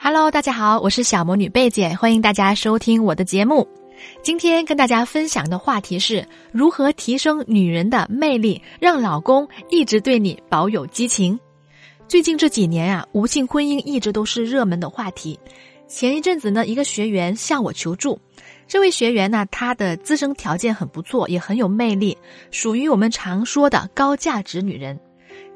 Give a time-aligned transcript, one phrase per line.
[0.00, 3.66] Hello，大家好，我是小魔女贝姐，欢迎大家收听我的节目。
[4.22, 11.38] 今天跟大家分享的话题是如何提升女人的魅力，让老公一直对你保有激情。
[12.06, 15.38] 最近这几年啊，无性婚姻一直都是热门的话题。
[15.88, 18.20] 前一阵子呢，一个学员向我求助，
[18.68, 22.16] 这位学员呢，她的自身条件很不错，也很有魅力，
[22.52, 24.98] 属于我们常说的高价值女人。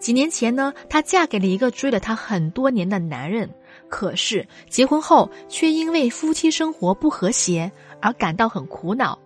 [0.01, 3.49] 几年前呢，她嫁给了一个追了她很多年的男人。
[3.93, 7.71] 可是结婚后却因为夫妻生活不和谐
[8.01, 9.19] 而感到很苦恼，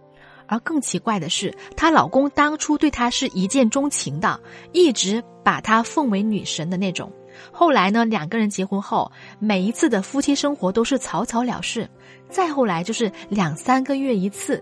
[0.49, 4.41] 而更奇怪的是，她老公当初对她是一见钟情的，
[4.73, 7.13] 一直把她奉为女神的那种。
[7.53, 11.89] 后来呢，两个人结婚后，每一次的夫妻生活都是草草了事，
[12.29, 14.61] 再后来就是两三个月一次，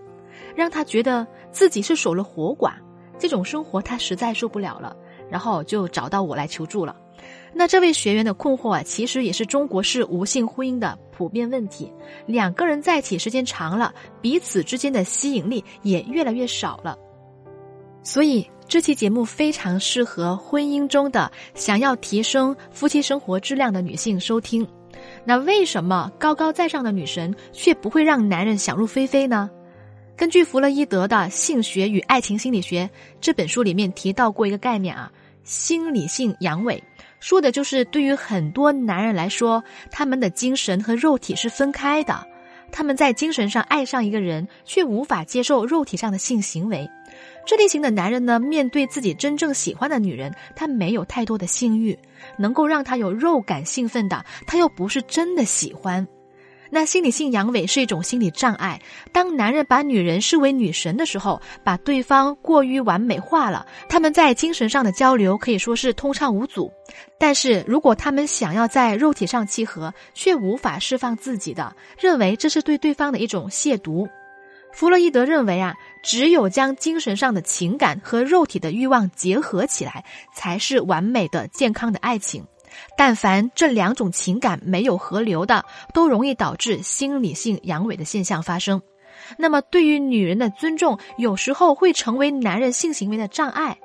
[0.55, 2.73] 让她觉得自己是守了活寡，
[3.17, 4.95] 这种生活她实在受不了了，
[5.31, 6.95] 然后就找到我来求助了。
[7.57, 11.89] 那这位学员的困惑啊，其实也是中国式无性婚姻的普遍问题。
[12.25, 16.97] 两个人在一起时间长了，彼此之间的吸引力也越来越少了。
[18.03, 24.67] 所以这期节目非常适合婚姻中的想要提升夫妻生活质量的女性收听。
[25.23, 29.49] 那为什么高高在上的女神却不会让男人想入非非呢？
[30.17, 32.89] 根据弗洛伊德的《性学与爱情心理学》
[33.21, 35.11] 这本书里面提到过一个概念啊，
[35.45, 36.81] 心理性阳痿。
[37.21, 42.27] 说的就是对于很多男人来说，他们的精神和肉体是分开的，
[42.71, 46.87] 他们在精神上爱上一个人，却无法接受肉体上的性行为。
[47.45, 51.97] 这类型的男人呢，面对自己真正喜欢的女人，他没有太多的性欲，
[52.37, 56.05] 能够让他有肉感兴奋的，他又不是真的喜欢。
[56.75, 58.77] 那心理性阳痿是一种心理障碍。
[59.13, 66.69] 当男人把女人视为女神的时候，把对方过于完美化了，他们在精神上的交流可以说是通畅无阻。
[67.17, 74.05] 但是如果他们想要在肉体上契合，却无法释放自己的，认为这是对对方的一种亵渎。
[74.73, 75.73] 弗洛伊德认为啊，
[76.03, 82.45] 只有将精神上的情感和肉体的欲望结合起来，才是完美的、健康的爱情。
[82.97, 88.81] 但凡这两种情感没有合流的，都容易导致心理性阳痿的现象发生。
[89.37, 93.77] 那么，对于女人的尊重，有时候会成为男人性行为的障碍。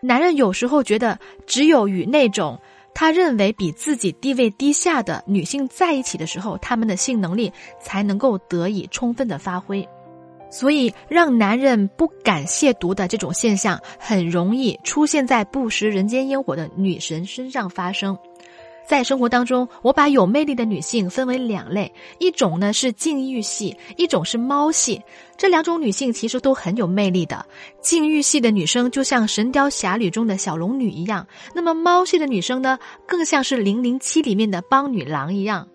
[0.00, 2.60] 男人有时候觉得，只有与那种
[2.92, 9.88] 他认为比自己地位低下的女性在一起的时候，他们的性能力才能够得以充分的发挥。
[10.50, 18.18] 所以，让男人不敢亵渎的这种现象，很容易出现在不食人间烟火的女神身上发生。
[18.86, 25.00] 在生活当中，我把有魅力的女性分为两类，一种呢是禁欲系，一种是猫系。
[25.36, 27.44] 这两种女性其实都很有魅力的。
[27.80, 35.66] 禁欲系的女生就像《神雕侠侣》中的小龙女一样，那么猫系的女生呢，更像是《零零七》里面的邦女郎一样。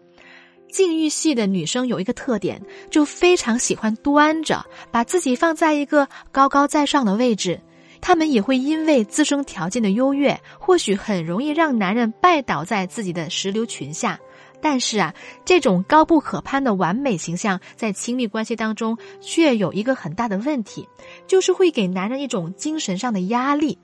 [0.69, 7.59] 禁欲系的女生有一个特点，就非常喜欢端着，把自己放在一个高高在上的位置。
[8.01, 14.19] 他们也会因为自身条件的优越，或许很容易让男人拜倒在自己的石榴裙下。
[14.59, 15.13] 但是啊，
[15.45, 20.87] 这种高不可攀的完美形象，在亲密关系当中却有一个很大的问题，
[21.27, 23.77] 就是会给男人一种精神上的压力。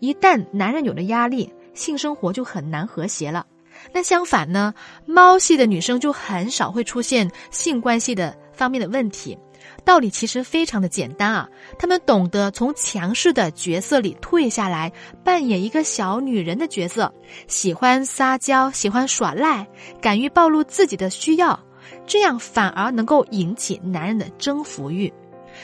[0.00, 3.44] 一旦男人有了压力，性生活就很难和谐了。
[3.92, 4.72] 那相反呢，
[5.04, 9.36] 猫系的女生就很少会出现性关系的方面的问题。
[9.84, 11.48] 道理其实非常的简单啊，
[11.78, 14.90] 他们懂得从强势的角色里退下来，
[15.22, 17.12] 扮演一个小女人的角色，
[17.46, 19.66] 喜欢撒娇，喜欢耍赖，
[20.00, 21.58] 敢于暴露自己的需要，
[22.06, 25.12] 这样反而能够引起男人的征服欲。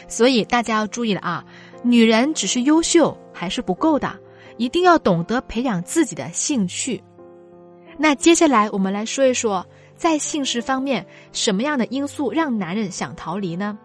[0.06, 1.44] 所以大家要注意了啊，
[1.82, 4.14] 女人只是优秀还是不够的，
[4.56, 7.02] 一定要懂得培养自己的兴趣。
[7.96, 13.78] 那接下来我们来说一说，在性事方面，什么样的因素让男人想逃离呢？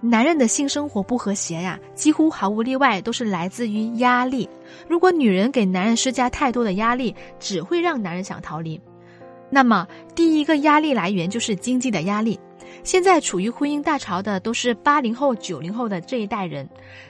[0.00, 4.48] 男人的性生活不和谐呀，几乎毫无例外都是来自于压力。
[4.88, 8.80] 如果女人给男人施加太多的压力，只会让男人想逃离。
[9.48, 12.38] 那么，第一个压力来源就是经济的压力。
[12.84, 16.68] 现在处于婚姻大潮的都是八零后、九零后的这一代人，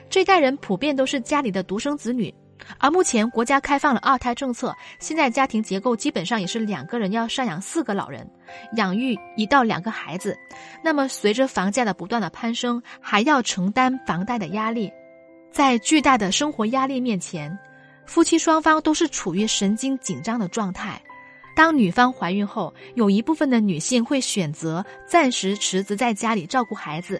[0.09, 2.33] 这一代人普遍都是家里的独生子女。
[2.79, 8.29] 而目前国家开放了二胎政策，现在家庭结构基本上也是两个人要赡养四个老人，
[8.75, 10.37] 养育一到两个孩子。
[10.83, 14.91] 那么随着房价的不断的攀升，还要承担房贷的压力，
[15.51, 17.57] 在巨大的生活压力面前，
[18.05, 21.01] 夫妻双方都是处于神经紧张的状态。
[21.55, 27.19] 当女方怀孕后，有一部分的女性会选择暂时辞职在家里照顾孩子。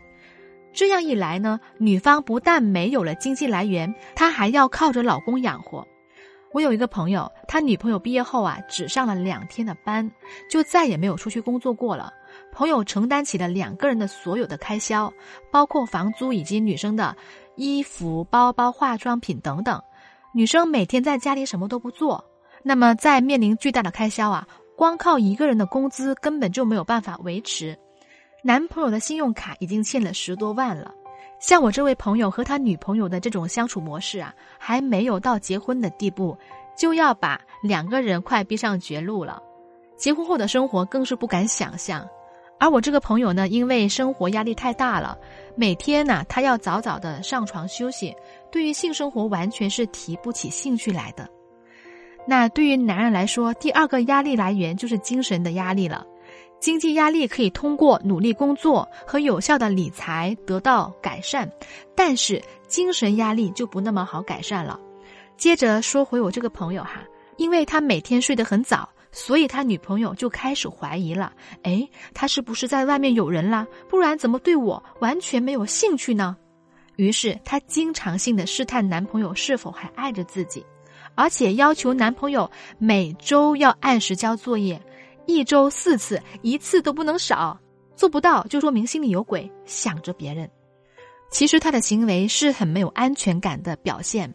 [0.77, 5.83] 这样一来呢，女方不但没有了经济来源，她还要靠着老公养活。
[6.53, 10.09] 我有一个朋友，他女朋友毕业后啊，只上了两天的班，
[10.47, 12.13] 就再也没有出去工作过了。
[12.51, 15.11] 朋友承担起了两个人的所有的开销，
[15.51, 17.17] 包括房租以及女生的
[17.55, 19.81] 衣服、包包、化妆品等等。
[20.31, 22.23] 女生每天在家里什么都不做，
[22.61, 27.75] 那么在面临巨大的开销啊，光靠一个人的工资根本就没有办法维持。
[28.47, 30.89] 男朋友的信用卡已经欠了十多万了。
[31.37, 36.33] 像我这位朋友和他女朋友的这种相处模式啊，还没有到结婚的地步，
[36.73, 39.43] 就要把两个人快逼上绝路了。
[39.97, 42.07] 结婚后的生活更是不敢想象。
[42.57, 45.17] 而我这个朋友呢，因为生活压力太大了，
[45.57, 48.15] 每天呢，他要早早的上床休息，
[48.49, 51.27] 对于性生活完全是提不起兴趣来的。
[52.25, 56.07] 那对于男人来说，第二个压力来源就是精神的压力了。
[56.59, 61.49] 经济压力可以通过努力工作和有效的理财得到改善，
[61.95, 64.79] 但是精神压力就不那么好改善了。
[65.37, 67.03] 接着说回我这个朋友哈，
[67.37, 71.31] 因为他每天睡得很早，所以他女朋友就开始怀疑了：
[71.61, 73.67] 哎，他是不是在外面有人啦？
[73.87, 76.35] 不然怎么对我完全没有兴趣呢？
[76.95, 80.65] 于是她经常性的试探男朋友是否还爱着自己，
[81.13, 82.49] 而且要求男朋友
[82.79, 84.81] 每周要按时交作业。
[85.27, 87.59] 一周四次，一次都不能少。
[87.95, 90.49] 做不到就说明心里有鬼，想着别人。
[91.29, 94.33] 其实他的行为是很没有安全感的表现。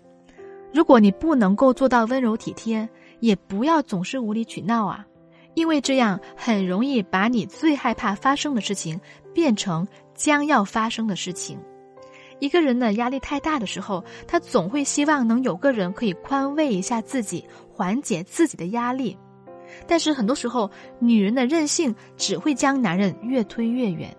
[0.72, 2.88] 如果你不能够做到温柔体贴，
[3.20, 5.06] 也不要总是无理取闹啊，
[5.54, 9.00] 因为这样很容易把你最害怕发生的事情
[9.32, 11.58] 变成将要发生的事情。
[12.40, 19.16] 一个人的压力太大的时候，他总会希望能有个人可以宽慰一下自己，缓解自己的压力。
[19.86, 24.14] 但是很多时候，女人的任性只会将男人越推越远。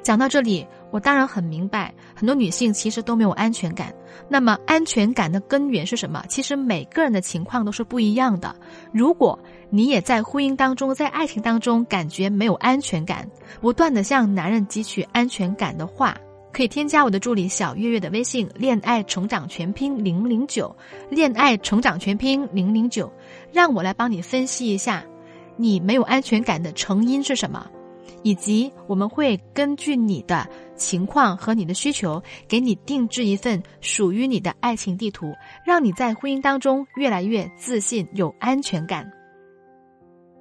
[0.00, 3.92] 讲到这里，我当然很明白，很多女性其实都没有安全感。
[4.26, 6.24] 那么，安全感的根源是什么？
[6.28, 8.54] 其实每个人的情况都是不一样的。
[8.90, 9.38] 如果
[9.68, 13.28] 你也在婚姻当中，在爱情当中感觉没有安全感，
[13.60, 16.16] 不断的向男人汲取安全感的话，
[16.52, 20.74] 可以添加我的助理小月月的微信“恋爱成长全拼零零九”，
[21.10, 23.12] 恋爱成长全拼零零九。
[23.52, 25.04] 让我来帮你分析一下，
[25.56, 27.66] 你没有安全感的成因是什么，
[28.22, 35.32] 以及我们会根据你的情况和你的需求，给你定制一份属于你的爱情地图，
[35.64, 39.10] 让你在婚姻当中越来越自信、有安全感。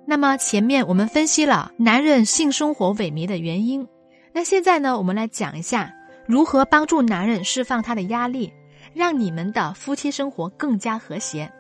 [0.06, 3.86] 那么前面我们分析了男人性生活萎靡的原因，
[4.34, 5.94] 那现在呢，我们来讲一下
[6.26, 8.54] 如何帮助男人释放他的压力，
[8.94, 11.52] 让你们的夫妻生活更加和谐。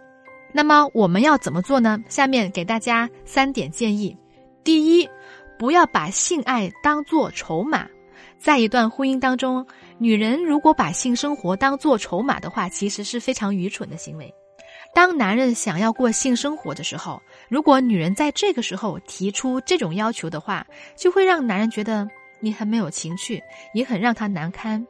[0.51, 2.03] 那么我们要怎么做呢？
[2.09, 4.17] 下面给大家三点建议：
[4.63, 5.07] 第一，
[5.59, 7.87] 不要把性爱当做筹码。
[8.39, 9.65] 在一段婚姻当中，
[9.97, 14.33] 女人如果把性生活当做筹码的话，其实是非常愚蠢的行为。
[14.93, 20.65] 当男人想要过性生活的时候，如果女人在这个时候提出这种要求的话，
[20.95, 22.07] 就会让男人觉得
[22.39, 23.41] 你很没有情趣，
[23.73, 24.85] 也很让他难堪。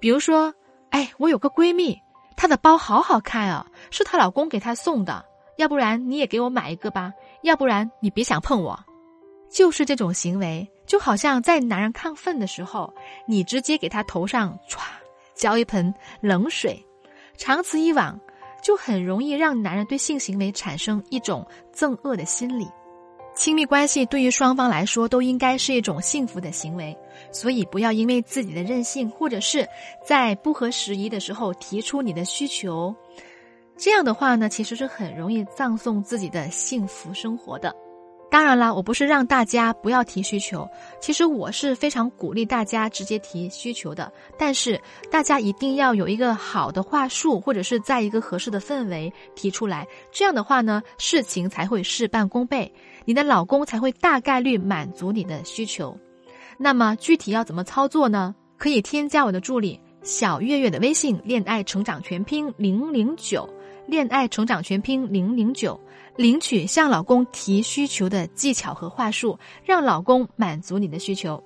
[0.00, 0.52] 比如说，
[0.90, 1.98] 哎，我有个闺蜜。
[2.38, 5.26] 她的包好好看啊，是她老公给她送的。
[5.56, 7.12] 要不然你也给我买一个吧，
[7.42, 8.78] 要不然你别想碰我。
[9.50, 12.94] 就是这种行为，就好像在男人亢奋的时候，
[13.26, 14.78] 你直接给他头上歘
[15.34, 16.80] 浇一盆冷水，
[17.36, 18.16] 长此以往，
[18.62, 21.44] 就很容易让男人对性行为产生一种
[21.74, 22.68] 憎恶的心理。
[23.38, 26.94] 亲密关系对于双方来说都应该是一种幸福的行为，
[27.30, 29.64] 所以不要因为自己的任性，或者是
[30.04, 32.92] 在不合时宜的时候提出你的需求，
[33.76, 37.72] 这样的话呢，其实是很容易葬送自己的幸福生活的。
[38.30, 40.68] 当然啦，我不是让大家不要提需求，
[41.00, 44.12] 其实我是非常鼓励大家直接提需求的。
[44.36, 44.78] 但是
[45.10, 52.70] 大家一定要有一个好的话术，或者是在一个合适的氛围提出来，这样的话呢，事情才会事半功倍，
[53.08, 55.96] 你的老公才会大概率满足你的需求。
[56.58, 58.34] 那么具体要怎么操作呢？
[58.58, 63.48] 可以添加我的助理小月月的微信“恋爱成长全拼零零九”，
[63.88, 65.80] 恋爱成长全拼零零九。
[66.16, 71.42] 领取向老公提需求的技巧和话术，让老公满足你的需求。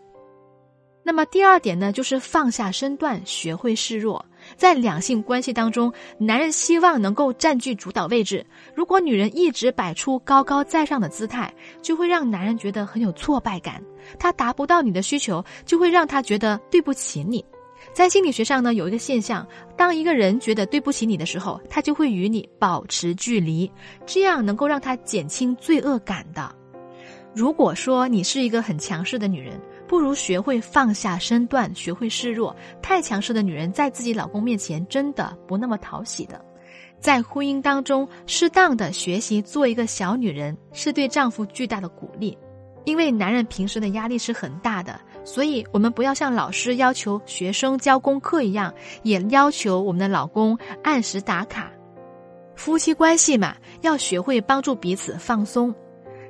[1.04, 4.24] 那么第二点呢，就是放下身段，学会示弱。
[4.56, 8.44] 在两性关系当中，男人希望能够占据主导位置，
[8.74, 13.82] 如果女人一直摆出高高在上的姿态，就会让男人觉得很有挫败感。
[14.18, 17.44] 他达不到你的需求，就会让他觉得对不起你。
[17.92, 19.46] 在心理学上呢，有一个现象：
[19.76, 23.70] 当一个人觉得对不起你的时候，他就会与你保持距离，
[24.06, 26.54] 这样能够让他减轻罪恶感的。
[27.34, 29.60] 如果说你是一个很强势的女人，
[29.92, 32.56] 不如学会放下身段，学会示弱。
[32.80, 36.42] 太强势的女人在自己老公面前真的不那么讨喜的。
[36.98, 42.38] 在婚姻当中适当的学习做一个小女人，是对丈夫巨大的鼓励。
[42.86, 48.72] 因为男人平时的压力是很大的，所以我们不要像老师要求学生交功课一样，
[49.02, 51.70] 也要求我们的老公按时打卡。
[52.56, 55.74] 夫妻关系嘛，要学会帮助彼此放松。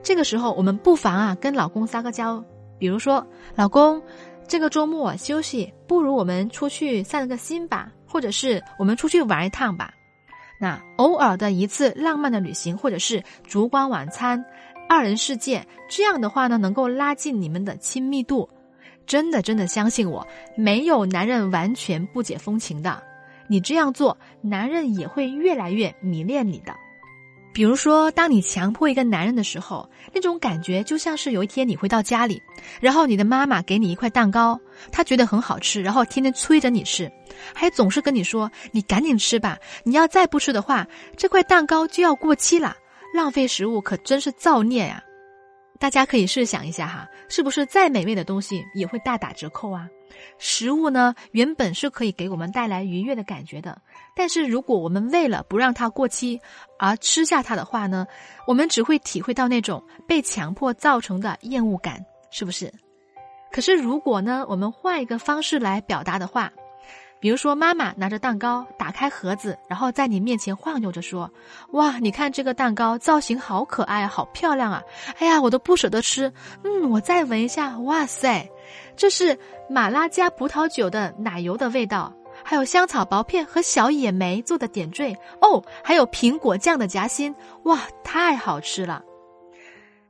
[0.02, 2.44] 这个时候，我们不妨啊跟老公撒个娇，
[2.82, 3.24] 比如说，
[3.54, 4.02] 老公，
[4.48, 9.94] 这个周末休息，不如我们出去散个心吧，或者是我们出去玩一趟吧。
[10.58, 14.44] 那偶尔的一次浪漫的旅行，或者是烛光晚餐。
[14.88, 18.50] 二人世界，这样的话呢，能够拉近你们的亲密度。
[19.06, 23.00] 真的，真的相信我，没有男人完全不解风情的。
[23.46, 26.74] 你这样做，男人也会越来越迷恋你的。
[27.52, 32.40] 比如说，当你强迫一个男人的时候，那种感觉就像是有一天你回到家里，
[32.80, 34.58] 然后你的妈妈给你一块蛋糕，
[34.90, 37.10] 她觉得很好吃，然后天天催着你吃，
[37.54, 42.76] 还总是跟你说：“你赶紧吃吧，你要再不吃的话，这块蛋糕就要过期了。”
[43.14, 45.02] 浪费食物可真是造孽呀！
[45.82, 49.88] 大家可以试想一下哈，是不是再美味的东西也会大打折扣啊？
[50.38, 53.76] 食物呢，原本是可以给我们带来愉悦的感觉的，
[54.14, 56.40] 但是如果我们为了不让它过期
[56.78, 58.06] 而吃下它的话呢，
[58.46, 61.98] 我们只会体会到那种被强迫造成的厌恶感，
[62.30, 62.72] 是不是？
[63.50, 66.48] 可是如果呢，我们换一个方式来表达的话。
[67.22, 71.30] 比如说，妈妈拿着蛋糕打开盒子，然后在你面前晃悠着说
[71.70, 74.82] ：“哇，你看这个蛋糕造型好可爱，好漂亮啊！
[75.20, 76.32] 哎呀，我都不舍得吃。
[76.64, 78.50] 嗯，我再闻一下，哇塞，
[78.96, 79.38] 这是
[79.70, 82.12] 马拉加葡萄酒的奶油的味道，
[82.42, 89.00] 还有香草薄片和小野莓做的点缀哦，还有苹果酱的夹心，哇，太好吃了！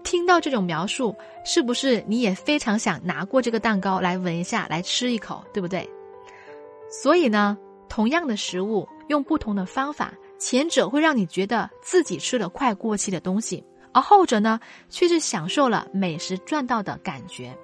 [0.02, 1.14] 听到这种描述，
[1.44, 5.86] 是不是你也非常想拿过这个蛋糕来闻一下，来吃一口，对不对？”
[6.92, 7.56] 所以呢，
[7.88, 17.56] 同样的食物用不同的方法，前者会让你觉得自己吃了快过期的东西，而后者呢，却是享受了美食赚到的感觉。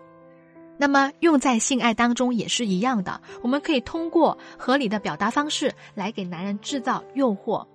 [0.79, 7.67] 那么用在性爱当中也是一样的，我们可以通过合理的表达方式来给男人制造诱惑。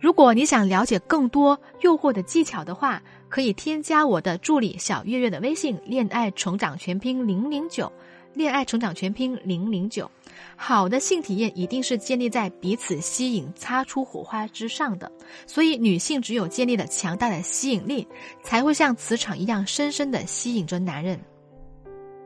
[0.00, 7.92] 如果你想了解更多诱惑的技巧的话，可以添加我的助理小月月的微信“恋爱成长全拼零零九”。
[8.34, 10.08] 恋爱成长全拼零零九，
[10.56, 15.10] 好的性体验一定是建立在彼此吸引、擦出火花之上的。
[15.46, 18.06] 所以，女性只有建立了强大的吸引力，
[18.42, 21.18] 才会像磁场一样深深的吸引着男人。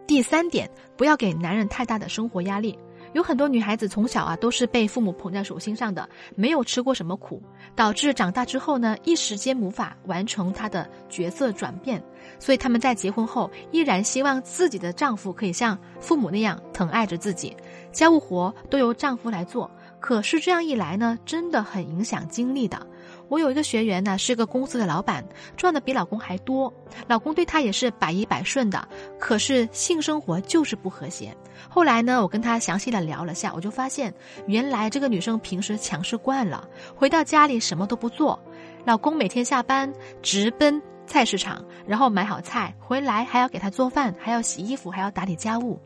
[0.06, 2.78] 第三点，不要给男人太大的生活压力。
[3.14, 7.42] 有很多女孩子从小啊都是被父母捧在手心上的，没有吃过什么苦，
[7.76, 12.02] 导致长大之后呢一时间无法完成她的角色转变，
[12.38, 17.54] 所以他们在结婚后依然希望自己的丈夫可以像父母那样疼爱着自己，
[17.92, 19.70] 家务活都由丈夫来做。
[20.00, 22.84] 可是这样一来呢，真的很影响精力的。
[23.28, 25.24] 我有一个学员呢，是个公司的老板，
[25.56, 26.72] 赚的比老公还多，
[27.06, 28.86] 老公对她也是百依百顺的，
[29.18, 31.32] 可是性生活就是不和谐。
[31.68, 34.12] 后来呢，我跟她详细的聊了下，我就发现，
[34.46, 38.38] 原来这个女生平时强势惯了，回到家里什么都不做，
[38.84, 45.80] 老公每天下班直奔菜市场，然后买好菜回来还要给她做饭，还要洗衣服，还要打理家务，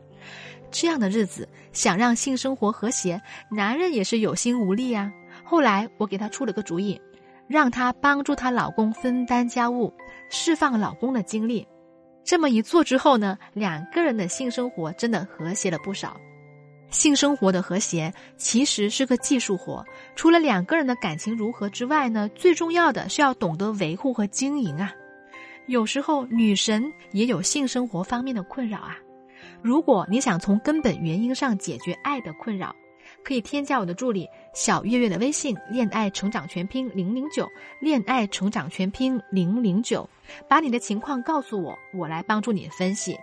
[0.71, 3.21] 这样的日子想让性生活和谐，
[3.51, 5.11] 男人也是有心无力呀。
[5.43, 6.99] 后来我给她出了个主意。
[7.49, 9.93] 让她帮助她老公分担家务，
[10.29, 11.65] 释放老公的精力。
[12.21, 16.19] 这么一做之后呢，两个人的性生活真的和谐了不少。
[16.89, 19.81] 性生活的和谐其实是个技术活，
[20.13, 24.91] 除了两个人的感情如何之外呢，最重要的是要懂得维护和经营啊。
[25.67, 26.83] 有时候女神
[27.13, 28.97] 也有性生活方面的困扰啊。
[29.61, 32.75] 如果你想从根本原因上解决爱的困扰。
[33.23, 37.49] 可以添加我的助理小月月的微信“恋爱成长全拼零零九”，
[37.79, 40.07] 恋爱成长全拼零零九，
[40.47, 43.17] 把你的情况告诉我，我来帮助你分析。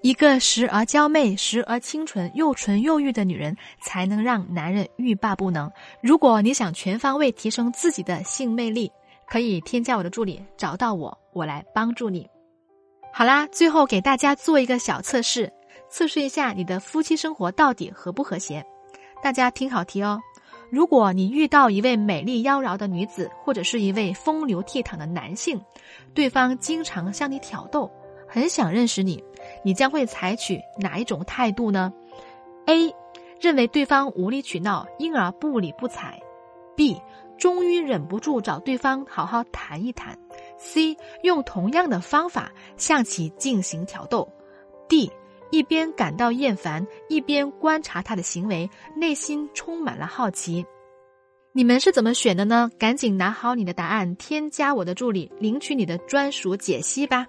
[0.00, 5.70] 一个时而娇媚、时而清纯、又纯又欲的女人，才能让男人欲罢不能。
[6.02, 8.90] 如果你想全方位提升自己的性魅力，
[9.28, 12.26] 可以添加我的助理，找到我，我来帮助你。
[13.14, 15.52] 好啦，最后给大家做一个小测试，
[15.90, 18.64] 测试一下你的夫妻生活到底和不和谐。
[19.22, 20.18] 大家听好题哦！
[20.70, 25.60] 如果你遇到一位美丽妖娆的女子，或者是一位风流倜傥的男性，
[26.14, 27.90] 对方经常向你挑逗，
[28.26, 29.22] 很想认识你，
[29.62, 31.92] 你将会采取哪一种态度呢
[32.64, 32.94] ？A.
[33.38, 36.18] 认为对方无理取闹，因而不理不睬
[36.74, 36.98] ；B.
[37.36, 40.18] 终于忍不住找对方好好谈一谈
[40.62, 40.96] ；C.
[41.22, 44.30] 用同样的方法向其进行挑逗
[44.88, 45.10] ；D.
[45.50, 50.64] 一边感到厌烦，一边观察他的行为，内心充满了好奇。
[51.52, 52.70] 你们是怎么选的呢？
[52.78, 57.26] 赶紧拿好你的答案，添加我的助理，领取你的专属解析吧。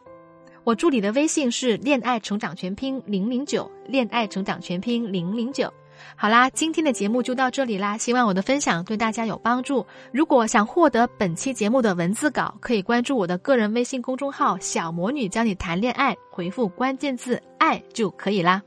[0.64, 5.70] 我助理的微信是“恋爱成长全拼零零九”，恋爱成长全拼零零九。
[6.16, 9.86] 好啦，今天的节目就到这里啦，希望我的分享对大家有帮助。
[10.12, 18.62] 如果想获得本期节目的文字稿，可以关注我的个人微信公众号“小魔女教你谈恋爱”，回复关键字“爱”就可以啦。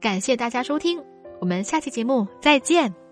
[0.00, 1.02] 感谢大家收听，
[1.40, 3.05] 我们下期节目再见。